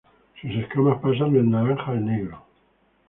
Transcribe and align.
Sus 0.41 0.49
escamas 0.49 0.97
pasan 0.99 1.31
del 1.31 1.47
naranja 1.47 1.91
al 1.91 2.03
negro. 2.03 2.43